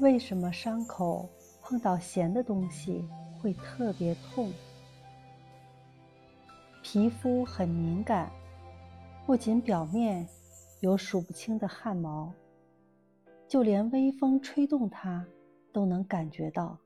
[0.00, 1.26] 为什么伤口
[1.62, 3.08] 碰到咸的东西
[3.40, 4.52] 会特别痛？
[6.82, 8.30] 皮肤很敏感，
[9.24, 10.28] 不仅表面
[10.80, 12.30] 有数不清的汗毛，
[13.48, 15.26] 就连微风吹动它
[15.72, 16.78] 都能感觉到，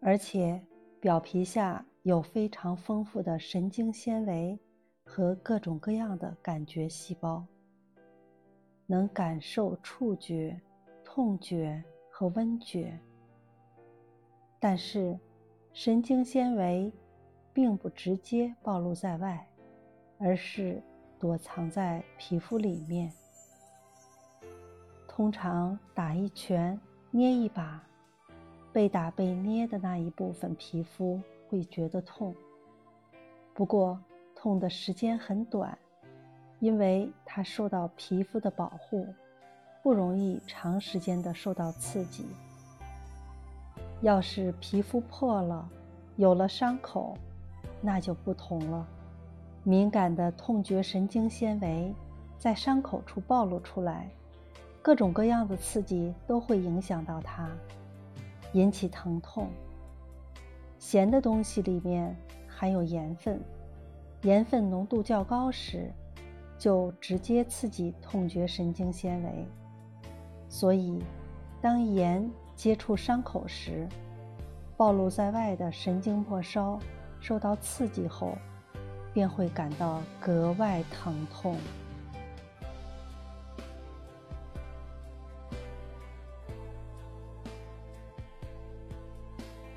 [0.00, 0.60] 而且
[1.00, 4.58] 表皮下有非常丰富的神经纤维
[5.04, 7.44] 和各种各样的感觉细胞。
[8.86, 10.58] 能感受触觉、
[11.04, 11.84] 痛觉
[12.18, 12.98] 和温觉，
[14.58, 15.16] 但是
[15.72, 16.92] 神经纤维
[17.52, 19.48] 并不直接暴露在外，
[20.18, 20.82] 而是
[21.16, 23.12] 躲藏在皮肤里面。
[25.06, 26.76] 通常打一拳、
[27.12, 27.80] 捏一把，
[28.72, 32.34] 被打被捏的那一部分皮肤会觉得痛，
[33.54, 33.96] 不过
[34.34, 35.78] 痛的时间很短。
[36.58, 39.06] 因为它受到皮肤的保护，
[39.82, 42.26] 不容易长时间的受到刺激。
[44.00, 45.68] 要是皮肤破了，
[46.16, 47.16] 有了伤口，
[47.80, 48.86] 那就不同了。
[49.64, 51.94] 敏感的痛觉神经纤维
[52.38, 54.08] 在伤口处暴露出来，
[54.82, 57.48] 各种各样的刺激都会影响到它，
[58.52, 59.48] 引起疼痛。
[60.78, 63.40] 咸的东西里面含有盐分，
[64.22, 65.92] 盐分浓度较高时。
[66.56, 69.46] 就直接刺激痛觉神经纤维，
[70.48, 71.02] 所以
[71.60, 73.86] 当盐接触伤口时，
[74.76, 76.78] 暴露在外的神经末梢
[77.20, 78.36] 受到刺激后，
[79.12, 81.56] 便会感到格外疼痛。